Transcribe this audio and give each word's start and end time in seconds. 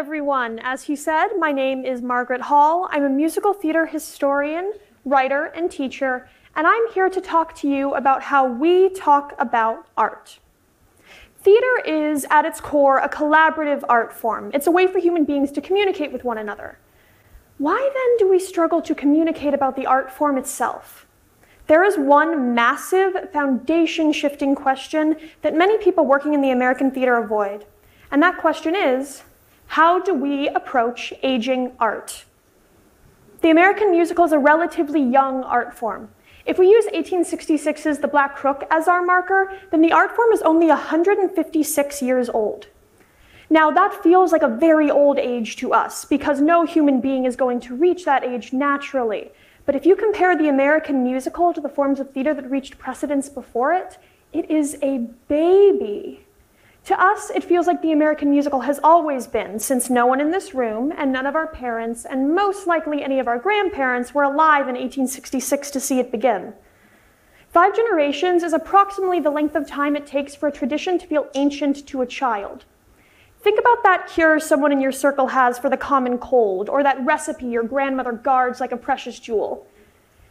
everyone. 0.00 0.58
As 0.60 0.84
he 0.84 0.96
said, 0.96 1.28
my 1.38 1.52
name 1.52 1.84
is 1.84 2.00
Margaret 2.00 2.40
Hall. 2.40 2.88
I'm 2.90 3.04
a 3.04 3.10
musical 3.10 3.52
theater 3.52 3.84
historian, 3.84 4.72
writer, 5.04 5.52
and 5.54 5.70
teacher, 5.70 6.26
and 6.56 6.66
I'm 6.66 6.90
here 6.94 7.10
to 7.10 7.20
talk 7.20 7.54
to 7.56 7.68
you 7.68 7.92
about 7.92 8.22
how 8.22 8.46
we 8.46 8.88
talk 8.88 9.34
about 9.38 9.88
art. 9.98 10.38
Theater 11.42 11.82
is, 11.84 12.24
at 12.30 12.46
its 12.46 12.62
core, 12.62 12.96
a 12.96 13.10
collaborative 13.10 13.84
art 13.90 14.10
form. 14.10 14.50
It's 14.54 14.66
a 14.66 14.70
way 14.70 14.86
for 14.86 14.98
human 14.98 15.26
beings 15.26 15.52
to 15.52 15.60
communicate 15.60 16.12
with 16.12 16.24
one 16.24 16.38
another. 16.38 16.78
Why 17.58 17.78
then 17.92 18.16
do 18.16 18.26
we 18.26 18.38
struggle 18.38 18.80
to 18.80 18.94
communicate 18.94 19.52
about 19.52 19.76
the 19.76 19.84
art 19.84 20.10
form 20.10 20.38
itself? 20.38 21.06
There 21.66 21.84
is 21.84 21.98
one 21.98 22.54
massive, 22.54 23.30
foundation 23.34 24.14
shifting 24.14 24.54
question 24.54 25.16
that 25.42 25.54
many 25.54 25.76
people 25.76 26.06
working 26.06 26.32
in 26.32 26.40
the 26.40 26.52
American 26.52 26.90
theater 26.90 27.18
avoid. 27.18 27.66
And 28.10 28.22
that 28.22 28.38
question 28.38 28.74
is 28.74 29.24
how 29.70 30.00
do 30.00 30.12
we 30.12 30.48
approach 30.48 31.12
aging 31.22 31.70
art? 31.78 32.24
The 33.40 33.50
American 33.50 33.92
musical 33.92 34.24
is 34.24 34.32
a 34.32 34.38
relatively 34.40 35.00
young 35.00 35.44
art 35.44 35.72
form. 35.72 36.08
If 36.44 36.58
we 36.58 36.68
use 36.68 36.86
1866's 36.86 38.00
The 38.00 38.08
Black 38.08 38.34
Crook 38.34 38.64
as 38.72 38.88
our 38.88 39.00
marker, 39.00 39.56
then 39.70 39.80
the 39.80 39.92
art 39.92 40.16
form 40.16 40.32
is 40.32 40.42
only 40.42 40.66
156 40.66 42.02
years 42.02 42.28
old. 42.28 42.66
Now, 43.48 43.70
that 43.70 44.02
feels 44.02 44.32
like 44.32 44.42
a 44.42 44.48
very 44.48 44.90
old 44.90 45.20
age 45.20 45.54
to 45.58 45.72
us 45.72 46.04
because 46.04 46.40
no 46.40 46.66
human 46.66 47.00
being 47.00 47.24
is 47.24 47.36
going 47.36 47.60
to 47.60 47.76
reach 47.76 48.04
that 48.06 48.24
age 48.24 48.52
naturally. 48.52 49.30
But 49.66 49.76
if 49.76 49.86
you 49.86 49.94
compare 49.94 50.36
the 50.36 50.48
American 50.48 51.04
musical 51.04 51.54
to 51.54 51.60
the 51.60 51.68
forms 51.68 52.00
of 52.00 52.10
theater 52.10 52.34
that 52.34 52.50
reached 52.50 52.76
precedence 52.76 53.28
before 53.28 53.72
it, 53.72 53.98
it 54.32 54.50
is 54.50 54.78
a 54.82 55.06
baby. 55.28 56.26
To 56.84 57.00
us, 57.00 57.30
it 57.30 57.44
feels 57.44 57.66
like 57.66 57.82
the 57.82 57.92
American 57.92 58.30
musical 58.30 58.60
has 58.60 58.80
always 58.82 59.26
been, 59.26 59.58
since 59.58 59.90
no 59.90 60.06
one 60.06 60.20
in 60.20 60.30
this 60.30 60.54
room 60.54 60.92
and 60.96 61.12
none 61.12 61.26
of 61.26 61.36
our 61.36 61.46
parents, 61.46 62.04
and 62.04 62.34
most 62.34 62.66
likely 62.66 63.02
any 63.02 63.18
of 63.18 63.28
our 63.28 63.38
grandparents, 63.38 64.14
were 64.14 64.22
alive 64.22 64.62
in 64.62 64.74
1866 64.74 65.70
to 65.70 65.80
see 65.80 66.00
it 66.00 66.10
begin. 66.10 66.54
Five 67.50 67.76
generations 67.76 68.42
is 68.42 68.52
approximately 68.52 69.20
the 69.20 69.30
length 69.30 69.56
of 69.56 69.66
time 69.66 69.94
it 69.94 70.06
takes 70.06 70.34
for 70.34 70.48
a 70.48 70.52
tradition 70.52 70.98
to 70.98 71.06
feel 71.06 71.28
ancient 71.34 71.86
to 71.88 72.00
a 72.00 72.06
child. 72.06 72.64
Think 73.42 73.58
about 73.58 73.82
that 73.82 74.06
cure 74.06 74.38
someone 74.38 74.72
in 74.72 74.80
your 74.80 74.92
circle 74.92 75.28
has 75.28 75.58
for 75.58 75.68
the 75.68 75.76
common 75.76 76.16
cold, 76.18 76.68
or 76.68 76.82
that 76.82 77.04
recipe 77.04 77.46
your 77.46 77.64
grandmother 77.64 78.12
guards 78.12 78.60
like 78.60 78.72
a 78.72 78.76
precious 78.76 79.18
jewel. 79.18 79.66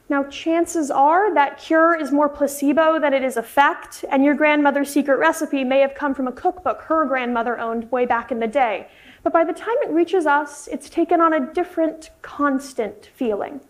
Now, 0.09 0.23
chances 0.23 0.89
are 0.89 1.31
that 1.35 1.59
cure 1.59 1.95
is 1.95 2.11
more 2.11 2.29
placebo 2.29 2.99
than 2.99 3.13
it 3.13 3.23
is 3.23 3.37
effect, 3.37 4.03
and 4.09 4.25
your 4.25 4.33
grandmother's 4.33 4.89
secret 4.89 5.19
recipe 5.19 5.63
may 5.63 5.81
have 5.81 5.93
come 5.93 6.15
from 6.15 6.27
a 6.27 6.31
cookbook 6.31 6.81
her 6.81 7.05
grandmother 7.05 7.59
owned 7.59 7.91
way 7.91 8.07
back 8.07 8.31
in 8.31 8.39
the 8.39 8.47
day. 8.47 8.87
But 9.21 9.33
by 9.33 9.43
the 9.43 9.53
time 9.53 9.75
it 9.83 9.91
reaches 9.91 10.25
us, 10.25 10.67
it's 10.67 10.89
taken 10.89 11.21
on 11.21 11.33
a 11.33 11.53
different, 11.53 12.09
constant 12.23 13.11
feeling. 13.15 13.61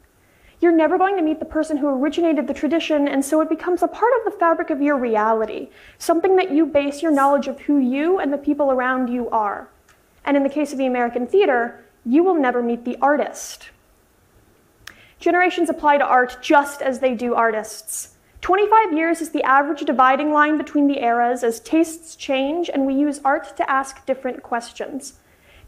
You're 0.61 0.71
never 0.71 0.97
going 0.97 1.17
to 1.17 1.21
meet 1.21 1.39
the 1.39 1.45
person 1.45 1.75
who 1.75 1.87
originated 1.89 2.47
the 2.47 2.53
tradition, 2.53 3.09
and 3.09 3.23
so 3.23 3.41
it 3.41 3.49
becomes 3.49 3.83
a 3.83 3.87
part 3.89 4.13
of 4.19 4.31
the 4.31 4.39
fabric 4.39 4.69
of 4.69 4.81
your 4.81 4.97
reality, 4.97 5.67
something 5.97 6.37
that 6.37 6.51
you 6.51 6.65
base 6.65 7.01
your 7.01 7.11
knowledge 7.11 7.47
of 7.47 7.59
who 7.61 7.79
you 7.79 8.19
and 8.19 8.31
the 8.31 8.37
people 8.37 8.71
around 8.71 9.09
you 9.09 9.29
are. 9.29 9.67
And 10.23 10.37
in 10.37 10.43
the 10.43 10.49
case 10.49 10.71
of 10.71 10.77
the 10.77 10.85
American 10.85 11.27
theater, 11.27 11.83
you 12.05 12.23
will 12.23 12.35
never 12.35 12.63
meet 12.63 12.85
the 12.85 12.97
artist. 13.01 13.71
Generations 15.19 15.69
apply 15.69 15.97
to 15.97 16.05
art 16.05 16.37
just 16.41 16.81
as 16.81 16.99
they 16.99 17.13
do 17.13 17.35
artists. 17.35 18.15
25 18.39 18.93
years 18.93 19.19
is 19.19 19.31
the 19.31 19.43
average 19.43 19.81
dividing 19.81 20.31
line 20.31 20.57
between 20.57 20.87
the 20.87 21.03
eras 21.03 21.43
as 21.43 21.59
tastes 21.59 22.15
change 22.15 22.69
and 22.69 22.85
we 22.85 22.93
use 22.93 23.19
art 23.25 23.57
to 23.57 23.69
ask 23.69 24.05
different 24.05 24.41
questions. 24.41 25.19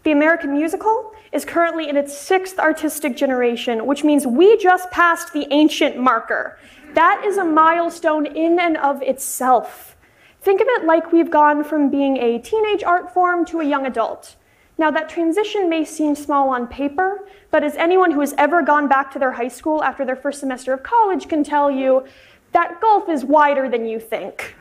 The 0.04 0.12
American 0.14 0.54
musical 0.54 1.14
is 1.34 1.44
currently 1.44 1.90
in 1.90 1.98
its 1.98 2.18
sixth 2.18 2.60
artistic 2.60 3.18
generation, 3.18 3.86
which 3.86 4.06
means 4.06 4.25
we 4.25 4.58
just 4.58 4.90
passed 4.90 5.34
the 5.34 5.48
ancient 5.52 5.98
marker. 5.98 6.58
That 6.94 7.24
is 7.25 7.38
a 7.38 7.44
milestone 7.44 8.25
in 8.25 8.58
and 8.58 8.78
of 8.78 9.02
itself. 9.02 9.98
Think 10.40 10.62
of 10.62 10.68
it 10.70 10.86
like 10.86 11.12
we've 11.12 11.30
gone 11.30 11.66
from 11.66 11.92
being 11.92 12.18
a 12.18 12.40
teenage 12.40 12.84
art 12.84 13.14
form 13.14 13.46
to 13.48 13.59
a 13.59 13.66
young 13.66 13.86
adult. 13.86 14.38
Now, 14.78 14.90
that 14.92 15.09
transition 15.09 15.70
may 15.70 15.86
seem 15.86 16.16
small 16.16 16.50
on 16.50 16.68
paper, 16.68 17.28
but 17.52 17.64
as 17.64 17.76
anyone 17.76 18.12
who 18.12 18.22
has 18.22 18.34
ever 18.38 18.62
gone 18.62 18.88
back 18.88 19.12
to 19.12 19.20
their 19.20 19.34
high 19.34 19.48
school 19.48 19.84
after 19.84 20.06
their 20.06 20.16
first 20.16 20.40
semester 20.40 20.74
of 20.74 20.84
college 20.84 21.28
can 21.28 21.44
tell 21.44 21.70
you, 21.70 22.06
that 22.52 22.81
gulf 22.81 23.08
is 23.08 23.24
wider 23.24 23.70
than 23.70 23.86
you 23.86 24.00
think. 24.00 24.56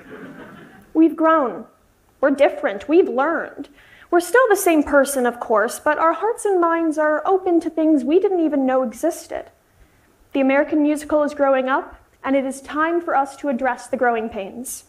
We've 0.93 1.17
grown. 1.17 1.65
We're 2.21 2.33
different. 2.33 2.89
We've 2.89 3.09
learned. 3.09 3.69
We're 4.11 4.21
still 4.21 4.47
the 4.49 4.57
same 4.57 4.83
person, 4.83 5.25
of 5.25 5.39
course, 5.41 5.79
but 5.79 5.99
our 5.99 6.13
hearts 6.13 6.45
and 6.45 6.61
minds 6.61 6.99
are 6.99 7.27
open 7.27 7.61
to 7.61 7.71
things 7.71 8.05
we 8.05 8.19
didn't 8.19 8.45
even 8.45 8.67
know 8.67 8.83
existed. 8.83 9.47
The 10.33 10.41
American 10.41 10.83
musical 10.83 11.23
is 11.23 11.33
growing 11.33 11.69
up, 11.69 11.97
and 12.23 12.37
it 12.37 12.45
is 12.45 12.61
time 12.61 13.01
for 13.01 13.17
us 13.17 13.37
to 13.37 13.49
address 13.49 13.87
the 13.87 13.97
growing 13.97 14.29
pains. 14.29 14.85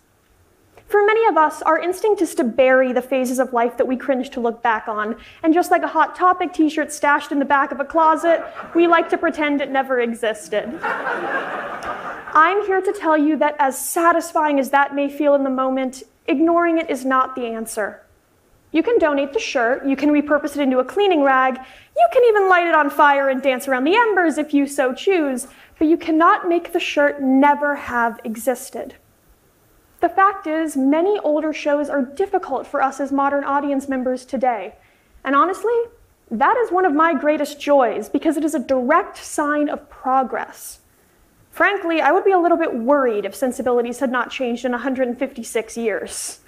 For 0.92 1.06
many 1.06 1.26
of 1.28 1.38
us, 1.38 1.62
our 1.62 1.80
instinct 1.80 2.22
is 2.22 2.36
to 2.36 2.44
bury 2.44 2.92
the 2.92 3.02
phases 3.02 3.40
of 3.40 3.54
life 3.54 3.78
that 3.78 3.88
we 3.88 3.96
cringe 3.96 4.30
to 4.32 4.42
look 4.42 4.62
back 4.62 4.90
on. 4.90 5.16
And 5.42 5.54
just 5.54 5.72
like 5.72 5.84
a 5.84 5.88
Hot 5.88 6.18
Topic 6.18 6.52
t 6.52 6.70
shirt 6.70 6.92
stashed 6.92 7.32
in 7.32 7.40
the 7.40 7.46
back 7.46 7.72
of 7.72 7.80
a 7.80 7.86
closet, 7.86 8.44
we 8.76 8.88
like 8.88 9.08
to 9.12 9.18
pretend 9.18 9.62
it 9.62 9.72
never 9.72 10.02
existed. 10.02 10.68
I'm 10.84 12.66
here 12.66 12.82
to 12.82 12.92
tell 12.92 13.18
you 13.18 13.38
that, 13.38 13.56
as 13.58 13.80
satisfying 13.80 14.60
as 14.60 14.72
that 14.72 14.94
may 14.94 15.10
feel 15.10 15.34
in 15.34 15.46
the 15.46 15.50
moment, 15.50 16.04
ignoring 16.28 16.78
it 16.78 16.90
is 16.90 17.06
not 17.06 17.36
the 17.36 17.46
answer. 17.46 18.02
You 18.74 18.84
can 18.84 19.00
donate 19.00 19.32
the 19.32 19.40
shirt, 19.40 19.86
you 19.86 19.96
can 19.96 20.10
repurpose 20.10 20.58
it 20.58 20.62
into 20.62 20.80
a 20.80 20.84
cleaning 20.84 21.24
rag, 21.24 21.58
you 21.96 22.08
can 22.12 22.24
even 22.26 22.50
light 22.50 22.68
it 22.68 22.76
on 22.76 22.90
fire 22.90 23.30
and 23.30 23.42
dance 23.42 23.66
around 23.66 23.86
the 23.86 23.96
embers 23.96 24.38
if 24.38 24.54
you 24.54 24.68
so 24.68 24.94
choose, 24.94 25.48
but 25.80 25.88
you 25.88 25.96
cannot 25.96 26.50
make 26.50 26.74
the 26.74 26.82
shirt 26.82 27.22
never 27.22 27.76
have 27.76 28.20
existed. 28.26 28.96
The 30.02 30.10
fact 30.10 30.48
is, 30.48 30.76
many 30.76 31.20
older 31.20 31.54
shows 31.54 31.90
are 31.90 32.02
difficult 32.02 32.66
for 32.66 32.82
us 32.82 33.00
as 33.00 33.12
modern 33.12 33.44
audience 33.44 33.88
members 33.88 34.26
today. 34.26 34.74
And 35.24 35.36
honestly, 35.36 35.76
that 36.32 36.58
is 36.58 36.72
one 36.72 36.86
of 36.86 36.94
my 36.94 37.14
greatest 37.14 37.60
joys 37.60 38.10
because 38.10 38.36
it 38.36 38.44
is 38.44 38.56
a 38.56 38.60
direct 38.60 39.18
sign 39.18 39.70
of 39.70 39.90
progress. 39.90 40.80
Frankly, 41.52 42.02
I 42.02 42.12
would 42.12 42.26
be 42.26 42.32
a 42.32 42.40
little 42.40 42.58
bit 42.58 42.74
worried 42.74 43.26
if 43.26 43.36
sensibilities 43.36 44.00
had 44.00 44.12
not 44.12 44.32
changed 44.32 44.66
in 44.66 44.72
156 44.72 45.78
years. 45.78 46.40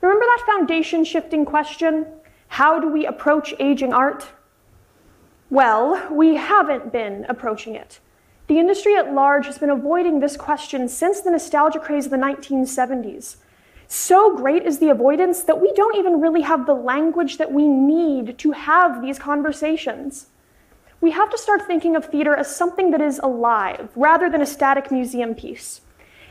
Remember 0.00 0.24
that 0.24 0.44
foundation 0.46 1.04
shifting 1.04 1.44
question? 1.44 2.06
How 2.48 2.80
do 2.80 2.88
we 2.88 3.06
approach 3.06 3.54
aging 3.60 3.92
art? 3.92 4.26
Well, 5.50 6.08
we 6.10 6.34
haven't 6.34 6.90
been 6.90 7.26
approaching 7.28 7.76
it. 7.76 8.00
The 8.48 8.60
industry 8.60 8.94
at 8.94 9.12
large 9.12 9.46
has 9.46 9.58
been 9.58 9.70
avoiding 9.70 10.20
this 10.20 10.36
question 10.36 10.88
since 10.88 11.20
the 11.20 11.32
nostalgia 11.32 11.80
craze 11.80 12.04
of 12.04 12.12
the 12.12 12.16
1970s. 12.16 13.36
So 13.88 14.36
great 14.36 14.62
is 14.62 14.78
the 14.78 14.88
avoidance 14.88 15.42
that 15.42 15.60
we 15.60 15.72
don't 15.72 15.96
even 15.96 16.20
really 16.20 16.42
have 16.42 16.64
the 16.64 16.74
language 16.74 17.38
that 17.38 17.50
we 17.50 17.66
need 17.66 18.38
to 18.38 18.52
have 18.52 19.02
these 19.02 19.18
conversations. 19.18 20.26
We 21.00 21.10
have 21.10 21.28
to 21.30 21.38
start 21.38 21.66
thinking 21.66 21.96
of 21.96 22.04
theater 22.04 22.36
as 22.36 22.54
something 22.54 22.92
that 22.92 23.00
is 23.00 23.18
alive, 23.18 23.90
rather 23.96 24.30
than 24.30 24.40
a 24.40 24.46
static 24.46 24.92
museum 24.92 25.34
piece. 25.34 25.80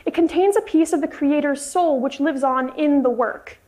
It 0.06 0.14
contains 0.14 0.56
a 0.56 0.62
piece 0.62 0.94
of 0.94 1.02
the 1.02 1.08
creator's 1.08 1.60
soul 1.60 2.00
which 2.00 2.20
lives 2.20 2.42
on 2.42 2.74
in 2.78 3.02
the 3.02 3.10
work. 3.10 3.58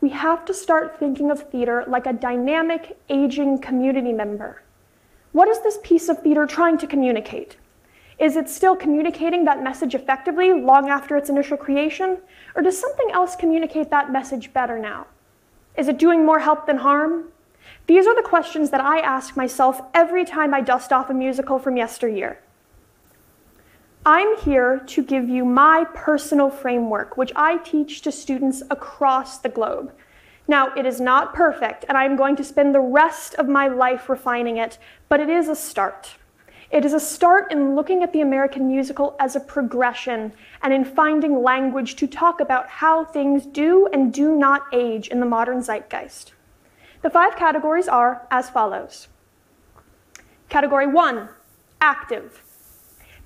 We 0.00 0.08
have 0.10 0.44
to 0.46 0.54
start 0.54 0.98
thinking 0.98 1.30
of 1.30 1.50
theater 1.50 1.84
like 1.86 2.06
a 2.06 2.12
dynamic, 2.14 2.98
aging 3.10 3.58
community 3.58 4.12
member. 4.12 4.62
What 5.32 5.48
is 5.48 5.60
this 5.62 5.78
piece 5.82 6.08
of 6.08 6.22
theater 6.22 6.46
trying 6.46 6.78
to 6.78 6.86
communicate? 6.86 7.56
Is 8.18 8.36
it 8.36 8.48
still 8.48 8.76
communicating 8.76 9.44
that 9.44 9.62
message 9.62 9.94
effectively 9.94 10.52
long 10.52 10.88
after 10.88 11.16
its 11.16 11.28
initial 11.28 11.56
creation? 11.56 12.18
Or 12.54 12.62
does 12.62 12.80
something 12.80 13.10
else 13.12 13.34
communicate 13.34 13.90
that 13.90 14.12
message 14.12 14.52
better 14.52 14.78
now? 14.78 15.06
Is 15.76 15.88
it 15.88 15.98
doing 15.98 16.24
more 16.24 16.38
help 16.38 16.66
than 16.66 16.78
harm? 16.78 17.32
These 17.86 18.06
are 18.06 18.14
the 18.14 18.28
questions 18.28 18.70
that 18.70 18.80
I 18.80 19.00
ask 19.00 19.36
myself 19.36 19.80
every 19.92 20.24
time 20.24 20.54
I 20.54 20.60
dust 20.60 20.92
off 20.92 21.10
a 21.10 21.14
musical 21.14 21.58
from 21.58 21.76
yesteryear. 21.76 22.40
I'm 24.06 24.36
here 24.36 24.80
to 24.86 25.02
give 25.02 25.28
you 25.28 25.44
my 25.44 25.86
personal 25.94 26.50
framework, 26.50 27.16
which 27.16 27.32
I 27.34 27.56
teach 27.58 28.02
to 28.02 28.12
students 28.12 28.62
across 28.70 29.38
the 29.38 29.48
globe. 29.48 29.92
Now, 30.46 30.74
it 30.74 30.84
is 30.84 31.00
not 31.00 31.32
perfect, 31.32 31.86
and 31.88 31.96
I'm 31.96 32.14
going 32.14 32.36
to 32.36 32.44
spend 32.44 32.74
the 32.74 32.80
rest 32.80 33.34
of 33.36 33.48
my 33.48 33.66
life 33.66 34.10
refining 34.10 34.58
it, 34.58 34.78
but 35.08 35.20
it 35.20 35.30
is 35.30 35.48
a 35.48 35.56
start. 35.56 36.16
It 36.74 36.84
is 36.84 36.92
a 36.92 36.98
start 36.98 37.52
in 37.52 37.76
looking 37.76 38.02
at 38.02 38.12
the 38.12 38.20
American 38.20 38.66
musical 38.66 39.14
as 39.20 39.36
a 39.36 39.40
progression 39.40 40.32
and 40.60 40.72
in 40.72 40.84
finding 40.84 41.40
language 41.40 41.94
to 41.94 42.08
talk 42.08 42.40
about 42.40 42.68
how 42.68 43.04
things 43.04 43.46
do 43.46 43.88
and 43.92 44.12
do 44.12 44.34
not 44.34 44.62
age 44.72 45.06
in 45.06 45.20
the 45.20 45.26
modern 45.26 45.62
zeitgeist. 45.62 46.32
The 47.02 47.10
five 47.10 47.36
categories 47.36 47.86
are 47.86 48.26
as 48.28 48.50
follows 48.50 49.06
Category 50.48 50.88
one 50.88 51.28
active. 51.80 52.42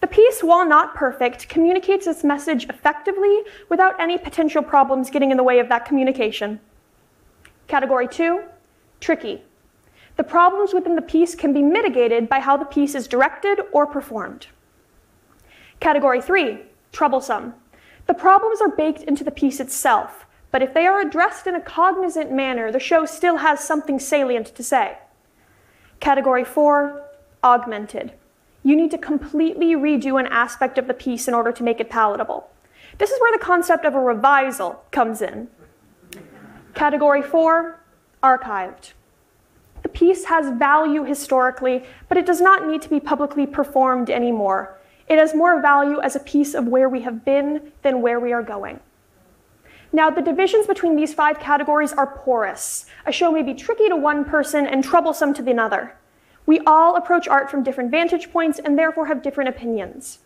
The 0.03 0.09
piece, 0.09 0.43
while 0.43 0.67
not 0.67 0.95
perfect, 0.95 1.49
communicates 1.49 2.07
its 2.07 2.23
message 2.23 2.69
effectively 2.69 3.45
without 3.71 3.99
any 3.99 4.19
potential 4.19 4.63
problems 4.63 5.09
getting 5.09 5.31
in 5.31 5.39
the 5.39 5.43
way 5.43 5.59
of 5.59 5.71
that 5.71 5.87
communication. 5.87 6.61
Category 7.67 8.09
two 8.09 8.43
tricky. 9.01 9.43
The 10.19 10.25
problems 10.25 10.75
within 10.75 10.97
the 10.97 11.01
piece 11.01 11.37
can 11.37 11.53
be 11.53 11.63
mitigated 11.63 12.29
by 12.29 12.41
how 12.41 12.57
the 12.57 12.65
piece 12.65 12.97
is 12.97 13.07
directed 13.07 13.61
or 13.71 13.87
performed. 13.87 14.49
Category 15.79 16.21
three, 16.21 16.59
troublesome. 16.91 17.55
The 18.07 18.15
problems 18.15 18.61
are 18.61 18.69
baked 18.69 19.05
into 19.05 19.23
the 19.23 19.31
piece 19.31 19.61
itself, 19.61 20.27
but 20.51 20.61
if 20.61 20.75
they 20.75 20.89
are 20.89 21.01
addressed 21.01 21.47
in 21.47 21.55
a 21.55 21.61
cognizant 21.61 22.33
manner, 22.33 22.73
the 22.73 22.81
show 22.81 23.07
still 23.07 23.37
has 23.37 23.61
something 23.61 24.01
salient 24.01 24.49
to 24.57 24.63
say. 24.65 24.99
Category 26.01 26.45
four, 26.45 27.05
augmented. 27.45 28.13
You 28.65 28.75
need 28.75 28.91
to 28.91 28.99
completely 28.99 29.77
redo 29.77 30.19
an 30.19 30.27
aspect 30.27 30.79
of 30.79 30.89
the 30.89 30.95
piece 30.95 31.29
in 31.29 31.35
order 31.35 31.53
to 31.53 31.63
make 31.63 31.79
it 31.79 31.91
palatable. 31.91 32.51
This 32.99 33.11
is 33.13 33.21
where 33.21 33.39
the 33.39 33.45
concept 33.45 33.85
of 33.85 33.95
a 33.95 34.01
revisal 34.01 34.81
comes 34.91 35.23
in. 35.23 35.47
Category 36.75 37.23
four, 37.23 37.79
archived. 38.21 38.95
Piece 39.99 40.27
has 40.27 40.57
value 40.57 41.03
historically, 41.03 41.83
but 42.09 42.17
it 42.17 42.25
does 42.25 42.41
not 42.41 42.69
need 42.69 42.81
to 42.83 42.89
be 42.89 43.01
publicly 43.01 43.47
performed 43.47 44.11
anymore. 44.11 44.79
It 45.09 45.19
has 45.19 45.35
more 45.35 45.61
value 45.61 45.99
as 45.99 46.15
a 46.15 46.21
piece 46.21 46.55
of 46.55 46.69
where 46.69 46.89
we 46.89 47.01
have 47.01 47.25
been 47.25 47.73
than 47.83 48.01
where 48.01 48.21
we 48.21 48.33
are 48.33 48.45
going. 48.45 48.79
Now, 49.93 50.09
the 50.09 50.23
divisions 50.23 50.69
between 50.69 50.95
these 50.95 51.15
five 51.15 51.41
categories 51.41 51.93
are 51.93 52.07
porous. 52.07 52.87
A 53.07 53.11
show 53.11 53.33
may 53.33 53.43
be 53.43 53.55
tricky 53.55 53.89
to 53.89 53.97
one 53.97 54.25
person 54.25 54.69
and 54.69 54.85
troublesome 54.85 55.35
to 55.35 55.51
another. 55.51 55.97
We 56.47 56.61
all 56.61 56.95
approach 56.95 57.27
art 57.27 57.51
from 57.51 57.65
different 57.65 57.91
vantage 57.91 58.31
points 58.31 58.61
and 58.61 58.79
therefore 58.79 59.07
have 59.07 59.21
different 59.21 59.51
opinions. 59.51 60.21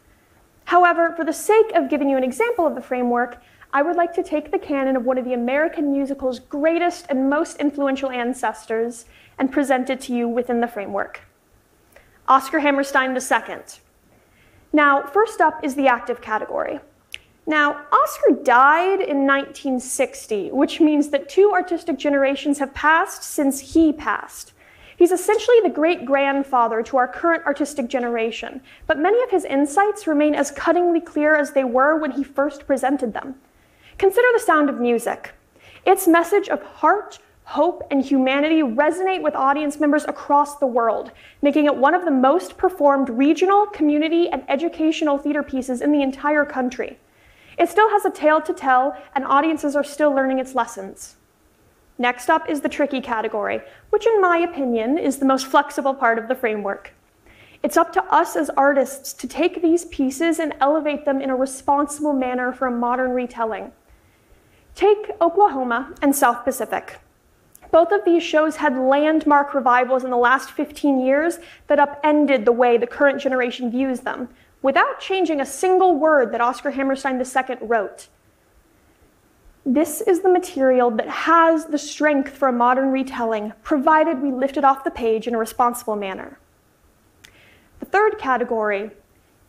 However, 0.66 1.14
for 1.16 1.24
the 1.24 1.32
sake 1.32 1.72
of 1.74 1.88
giving 1.88 2.10
you 2.10 2.18
an 2.18 2.24
example 2.24 2.66
of 2.66 2.74
the 2.74 2.82
framework, 2.82 3.42
I 3.74 3.80
would 3.80 3.96
like 3.96 4.12
to 4.14 4.22
take 4.22 4.50
the 4.50 4.58
canon 4.58 4.96
of 4.96 5.06
one 5.06 5.16
of 5.16 5.24
the 5.24 5.32
American 5.32 5.92
musical's 5.92 6.38
greatest 6.38 7.06
and 7.08 7.30
most 7.30 7.56
influential 7.56 8.10
ancestors 8.10 9.06
and 9.38 9.50
present 9.50 9.88
it 9.88 10.00
to 10.02 10.14
you 10.14 10.28
within 10.28 10.60
the 10.60 10.68
framework. 10.68 11.22
Oscar 12.28 12.60
Hammerstein 12.60 13.16
II. 13.16 13.56
Now, 14.74 15.02
first 15.06 15.40
up 15.40 15.64
is 15.64 15.74
the 15.74 15.88
active 15.88 16.20
category. 16.20 16.80
Now, 17.46 17.86
Oscar 17.90 18.42
died 18.42 19.00
in 19.00 19.26
1960, 19.26 20.50
which 20.50 20.80
means 20.80 21.08
that 21.08 21.30
two 21.30 21.52
artistic 21.52 21.98
generations 21.98 22.58
have 22.58 22.74
passed 22.74 23.22
since 23.22 23.74
he 23.74 23.90
passed. 23.90 24.52
He's 24.98 25.12
essentially 25.12 25.60
the 25.62 25.70
great 25.70 26.04
grandfather 26.04 26.82
to 26.82 26.98
our 26.98 27.08
current 27.08 27.44
artistic 27.46 27.88
generation, 27.88 28.60
but 28.86 28.98
many 28.98 29.20
of 29.22 29.30
his 29.30 29.46
insights 29.46 30.06
remain 30.06 30.34
as 30.34 30.52
cuttingly 30.52 31.04
clear 31.04 31.34
as 31.34 31.52
they 31.52 31.64
were 31.64 31.96
when 31.96 32.12
he 32.12 32.22
first 32.22 32.66
presented 32.66 33.14
them. 33.14 33.34
Consider 34.02 34.26
the 34.32 34.40
sound 34.40 34.68
of 34.68 34.80
music. 34.80 35.32
Its 35.86 36.08
message 36.08 36.48
of 36.48 36.60
heart, 36.60 37.20
hope, 37.44 37.84
and 37.88 38.04
humanity 38.04 38.60
resonate 38.60 39.22
with 39.22 39.36
audience 39.36 39.78
members 39.78 40.02
across 40.06 40.58
the 40.58 40.66
world, 40.66 41.12
making 41.40 41.66
it 41.66 41.76
one 41.76 41.94
of 41.94 42.04
the 42.04 42.10
most 42.10 42.56
performed 42.56 43.08
regional, 43.08 43.64
community, 43.66 44.28
and 44.28 44.42
educational 44.48 45.18
theater 45.18 45.44
pieces 45.44 45.80
in 45.80 45.92
the 45.92 46.02
entire 46.02 46.44
country. 46.44 46.98
It 47.56 47.68
still 47.68 47.88
has 47.90 48.04
a 48.04 48.10
tale 48.10 48.40
to 48.40 48.52
tell, 48.52 49.00
and 49.14 49.24
audiences 49.24 49.76
are 49.76 49.84
still 49.84 50.10
learning 50.10 50.40
its 50.40 50.56
lessons. 50.56 51.14
Next 51.96 52.28
up 52.28 52.50
is 52.50 52.62
the 52.62 52.68
tricky 52.68 53.00
category, 53.00 53.60
which, 53.90 54.04
in 54.04 54.20
my 54.20 54.38
opinion, 54.38 54.98
is 54.98 55.18
the 55.18 55.26
most 55.26 55.46
flexible 55.46 55.94
part 55.94 56.18
of 56.18 56.26
the 56.26 56.34
framework. 56.34 56.92
It's 57.62 57.76
up 57.76 57.92
to 57.92 58.02
us 58.06 58.34
as 58.34 58.50
artists 58.56 59.12
to 59.12 59.28
take 59.28 59.62
these 59.62 59.84
pieces 59.84 60.40
and 60.40 60.56
elevate 60.60 61.04
them 61.04 61.20
in 61.20 61.30
a 61.30 61.36
responsible 61.36 62.12
manner 62.12 62.52
for 62.52 62.66
a 62.66 62.72
modern 62.72 63.12
retelling. 63.12 63.70
Take 64.74 65.10
Oklahoma 65.20 65.94
and 66.00 66.14
South 66.14 66.44
Pacific. 66.44 66.98
Both 67.70 67.92
of 67.92 68.04
these 68.04 68.22
shows 68.22 68.56
had 68.56 68.76
landmark 68.76 69.54
revivals 69.54 70.04
in 70.04 70.10
the 70.10 70.16
last 70.16 70.50
15 70.50 71.00
years 71.00 71.38
that 71.68 71.78
upended 71.78 72.44
the 72.44 72.52
way 72.52 72.76
the 72.76 72.86
current 72.86 73.20
generation 73.20 73.70
views 73.70 74.00
them, 74.00 74.28
without 74.60 75.00
changing 75.00 75.40
a 75.40 75.46
single 75.46 75.94
word 75.94 76.32
that 76.32 76.40
Oscar 76.40 76.70
Hammerstein 76.70 77.18
II 77.20 77.56
wrote. 77.62 78.08
This 79.64 80.00
is 80.00 80.20
the 80.20 80.28
material 80.28 80.90
that 80.90 81.08
has 81.08 81.66
the 81.66 81.78
strength 81.78 82.36
for 82.36 82.48
a 82.48 82.52
modern 82.52 82.90
retelling, 82.90 83.52
provided 83.62 84.20
we 84.20 84.32
lift 84.32 84.56
it 84.56 84.64
off 84.64 84.84
the 84.84 84.90
page 84.90 85.26
in 85.26 85.34
a 85.34 85.38
responsible 85.38 85.96
manner. 85.96 86.38
The 87.80 87.86
third 87.86 88.18
category 88.18 88.90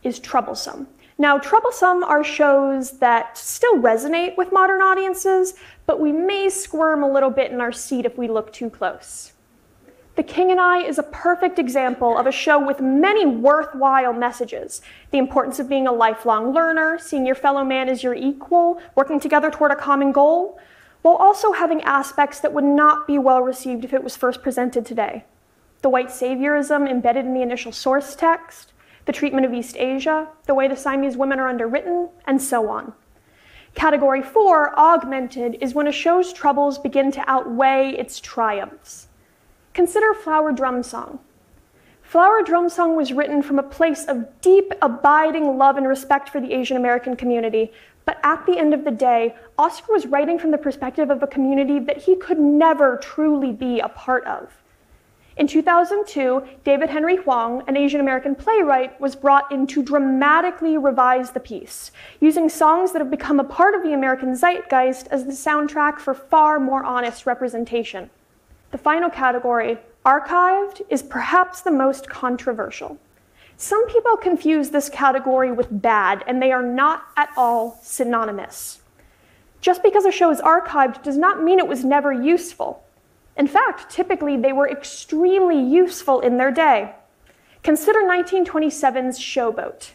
is 0.02 0.18
troublesome. 0.18 0.86
Now, 1.16 1.38
troublesome 1.38 2.02
are 2.02 2.24
shows 2.24 2.98
that 2.98 3.38
still 3.38 3.76
resonate 3.76 4.36
with 4.36 4.52
modern 4.52 4.80
audiences, 4.80 5.54
but 5.86 6.00
we 6.00 6.10
may 6.10 6.48
squirm 6.48 7.04
a 7.04 7.10
little 7.10 7.30
bit 7.30 7.52
in 7.52 7.60
our 7.60 7.70
seat 7.70 8.04
if 8.04 8.18
we 8.18 8.26
look 8.26 8.52
too 8.52 8.68
close. 8.68 9.32
The 10.16 10.24
King 10.24 10.50
and 10.50 10.60
I 10.60 10.78
is 10.78 10.98
a 10.98 11.04
perfect 11.04 11.58
example 11.58 12.18
of 12.18 12.26
a 12.26 12.32
show 12.32 12.64
with 12.64 12.80
many 12.80 13.26
worthwhile 13.26 14.12
messages. 14.12 14.80
The 15.12 15.18
importance 15.18 15.58
of 15.60 15.68
being 15.68 15.86
a 15.86 15.92
lifelong 15.92 16.52
learner, 16.52 16.98
seeing 16.98 17.26
your 17.26 17.34
fellow 17.34 17.64
man 17.64 17.88
as 17.88 18.02
your 18.02 18.14
equal, 18.14 18.80
working 18.96 19.18
together 19.18 19.50
toward 19.50 19.70
a 19.70 19.76
common 19.76 20.12
goal, 20.12 20.58
while 21.02 21.16
also 21.16 21.52
having 21.52 21.82
aspects 21.82 22.40
that 22.40 22.52
would 22.52 22.64
not 22.64 23.06
be 23.06 23.18
well 23.18 23.42
received 23.42 23.84
if 23.84 23.92
it 23.92 24.02
was 24.02 24.16
first 24.16 24.42
presented 24.42 24.86
today. 24.86 25.24
The 25.82 25.90
white 25.90 26.08
saviorism 26.08 26.88
embedded 26.88 27.26
in 27.26 27.34
the 27.34 27.42
initial 27.42 27.72
source 27.72 28.16
text, 28.16 28.72
the 29.06 29.12
treatment 29.12 29.46
of 29.46 29.52
East 29.52 29.76
Asia, 29.76 30.28
the 30.46 30.54
way 30.54 30.68
the 30.68 30.76
Siamese 30.76 31.16
women 31.16 31.38
are 31.38 31.48
underwritten, 31.48 32.08
and 32.26 32.40
so 32.40 32.68
on. 32.68 32.92
Category 33.74 34.22
four, 34.22 34.78
augmented, 34.78 35.58
is 35.60 35.74
when 35.74 35.88
a 35.88 35.92
show's 35.92 36.32
troubles 36.32 36.78
begin 36.78 37.10
to 37.12 37.30
outweigh 37.30 37.90
its 37.90 38.20
triumphs. 38.20 39.08
Consider 39.72 40.14
Flower 40.14 40.52
Drum 40.52 40.82
Song. 40.82 41.18
Flower 42.02 42.42
Drum 42.42 42.68
Song 42.68 42.94
was 42.94 43.12
written 43.12 43.42
from 43.42 43.58
a 43.58 43.62
place 43.64 44.04
of 44.04 44.40
deep, 44.40 44.72
abiding 44.80 45.58
love 45.58 45.76
and 45.76 45.88
respect 45.88 46.28
for 46.28 46.40
the 46.40 46.52
Asian 46.52 46.76
American 46.76 47.16
community, 47.16 47.72
but 48.04 48.20
at 48.22 48.46
the 48.46 48.58
end 48.58 48.72
of 48.72 48.84
the 48.84 48.90
day, 48.90 49.34
Oscar 49.58 49.92
was 49.92 50.06
writing 50.06 50.38
from 50.38 50.50
the 50.50 50.58
perspective 50.58 51.10
of 51.10 51.22
a 51.22 51.26
community 51.26 51.80
that 51.80 51.98
he 51.98 52.14
could 52.14 52.38
never 52.38 52.98
truly 52.98 53.50
be 53.50 53.80
a 53.80 53.88
part 53.88 54.24
of. 54.26 54.52
In 55.36 55.48
2002, 55.48 56.44
David 56.62 56.90
Henry 56.90 57.16
Hwang, 57.16 57.64
an 57.66 57.76
Asian 57.76 58.00
American 58.00 58.36
playwright, 58.36 59.00
was 59.00 59.16
brought 59.16 59.50
in 59.50 59.66
to 59.66 59.82
dramatically 59.82 60.78
revise 60.78 61.32
the 61.32 61.40
piece, 61.40 61.90
using 62.20 62.48
songs 62.48 62.92
that 62.92 63.00
have 63.00 63.10
become 63.10 63.40
a 63.40 63.44
part 63.44 63.74
of 63.74 63.82
the 63.82 63.92
American 63.92 64.36
zeitgeist 64.36 65.08
as 65.08 65.24
the 65.24 65.32
soundtrack 65.32 65.98
for 65.98 66.14
far 66.14 66.60
more 66.60 66.84
honest 66.84 67.26
representation. 67.26 68.10
The 68.70 68.78
final 68.78 69.10
category, 69.10 69.78
archived, 70.06 70.82
is 70.88 71.02
perhaps 71.02 71.62
the 71.62 71.72
most 71.72 72.08
controversial. 72.08 72.96
Some 73.56 73.88
people 73.88 74.16
confuse 74.16 74.70
this 74.70 74.88
category 74.88 75.50
with 75.50 75.82
bad, 75.82 76.22
and 76.28 76.40
they 76.40 76.52
are 76.52 76.62
not 76.62 77.06
at 77.16 77.30
all 77.36 77.80
synonymous. 77.82 78.82
Just 79.60 79.82
because 79.82 80.04
a 80.04 80.12
show 80.12 80.30
is 80.30 80.40
archived 80.40 81.02
does 81.02 81.18
not 81.18 81.42
mean 81.42 81.58
it 81.58 81.66
was 81.66 81.84
never 81.84 82.12
useful. 82.12 82.83
In 83.36 83.46
fact, 83.46 83.90
typically 83.90 84.36
they 84.36 84.52
were 84.52 84.68
extremely 84.68 85.60
useful 85.60 86.20
in 86.20 86.36
their 86.36 86.50
day. 86.50 86.94
Consider 87.62 88.00
1927's 88.00 89.18
Showboat. 89.18 89.90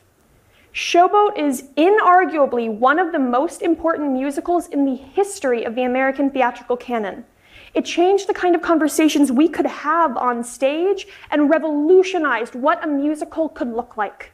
Showboat 0.73 1.37
is 1.37 1.63
inarguably 1.77 2.69
one 2.69 2.99
of 2.99 3.11
the 3.11 3.19
most 3.19 3.61
important 3.61 4.11
musicals 4.11 4.67
in 4.67 4.85
the 4.85 4.95
history 4.95 5.63
of 5.63 5.75
the 5.75 5.83
American 5.83 6.29
theatrical 6.29 6.77
canon. 6.77 7.25
It 7.73 7.85
changed 7.85 8.27
the 8.27 8.33
kind 8.33 8.55
of 8.55 8.61
conversations 8.61 9.31
we 9.31 9.47
could 9.47 9.65
have 9.65 10.17
on 10.17 10.43
stage 10.43 11.07
and 11.31 11.49
revolutionized 11.49 12.55
what 12.55 12.83
a 12.83 12.87
musical 12.87 13.49
could 13.49 13.73
look 13.73 13.97
like. 13.97 14.31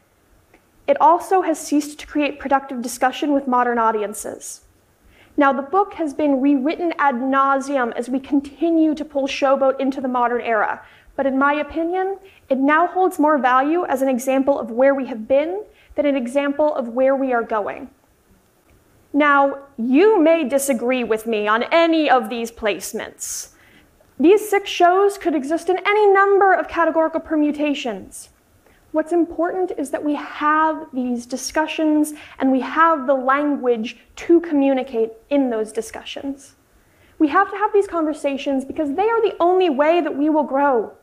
It 0.87 0.99
also 1.01 1.41
has 1.41 1.59
ceased 1.59 1.99
to 1.99 2.07
create 2.07 2.39
productive 2.39 2.81
discussion 2.81 3.33
with 3.33 3.47
modern 3.47 3.79
audiences. 3.79 4.61
Now, 5.37 5.51
the 5.51 5.61
book 5.61 5.93
has 5.95 6.13
been 6.13 6.39
rewritten 6.39 6.93
ad 6.97 7.15
nauseum 7.15 7.93
as 7.95 8.09
we 8.09 8.19
continue 8.19 8.95
to 8.95 9.03
pull 9.03 9.27
Showboat 9.27 9.79
into 9.79 9.99
the 9.99 10.07
modern 10.07 10.41
era, 10.41 10.81
but 11.15 11.25
in 11.25 11.37
my 11.37 11.53
opinion, 11.53 12.19
it 12.49 12.57
now 12.57 12.87
holds 12.87 13.19
more 13.19 13.37
value 13.37 13.85
as 13.85 14.01
an 14.01 14.07
example 14.07 14.59
of 14.59 14.71
where 14.71 14.95
we 14.95 15.07
have 15.07 15.27
been 15.27 15.63
than 15.95 16.05
an 16.05 16.15
example 16.15 16.73
of 16.75 16.89
where 16.89 17.15
we 17.15 17.33
are 17.33 17.43
going. 17.43 17.89
Now, 19.11 19.59
you 19.77 20.21
may 20.21 20.47
disagree 20.47 21.03
with 21.03 21.25
me 21.25 21.47
on 21.47 21.63
any 21.63 22.09
of 22.09 22.29
these 22.29 22.51
placements. 22.51 23.49
These 24.19 24.49
six 24.49 24.69
shows 24.69 25.17
could 25.17 25.35
exist 25.35 25.69
in 25.69 25.77
any 25.85 26.07
number 26.07 26.53
of 26.53 26.67
categorical 26.67 27.19
permutations. 27.19 28.29
What's 28.95 29.11
important 29.11 29.73
is 29.77 29.89
that 29.91 30.05
we 30.05 30.15
have 30.15 30.87
these 30.93 31.25
discussions 31.25 32.13
and 32.39 32.49
we 32.49 32.61
have 32.61 33.07
the 33.07 33.13
language 33.13 33.97
to 34.15 34.39
communicate 34.39 35.11
in 35.29 35.49
those 35.49 35.73
discussions. 35.73 36.55
We 37.19 37.27
have 37.27 37.51
to 37.51 37.57
have 37.57 37.73
these 37.73 37.89
conversations 37.89 38.63
because 38.63 38.95
they 38.95 39.09
are 39.09 39.21
the 39.21 39.35
only 39.41 39.69
way 39.69 39.99
that 39.99 40.15
we 40.15 40.29
will 40.29 40.45
grow 40.45 40.93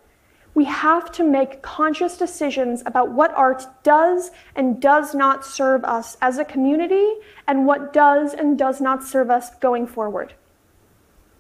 we 0.55 0.65
have 0.65 1.11
to 1.13 1.25
make 1.25 1.63
conscious 1.63 2.17
decisions 2.17 2.83
about 2.85 3.11
what 3.11 3.33
art 3.35 3.65
does 3.83 4.31
and 4.55 4.81
does 4.81 5.15
not 5.15 5.45
serve 5.45 5.85
us 5.85 6.17
as 6.21 6.39
a 6.39 6.45
community 6.45 7.15
and 7.49 7.67
what 7.67 7.93
does 7.93 8.35
and 8.35 8.59
does 8.59 8.81
not 8.81 9.03
serve 9.03 9.31
us 9.31 9.55
going 9.57 9.87
forward. 9.87 10.35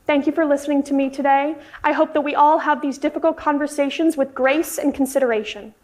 Thank 0.06 0.26
you 0.26 0.32
for 0.32 0.47
listening 0.47 0.82
to 0.85 0.94
me 0.94 1.11
today. 1.11 1.56
I 1.85 1.92
hope 1.92 2.14
that 2.14 2.23
we 2.23 2.35
all 2.35 2.59
have 2.59 2.80
these 2.80 2.99
difficult 2.99 3.37
conversations 3.37 4.16
with 4.16 4.35
grace 4.35 4.78
and 4.78 4.94
consideration. 4.94 5.75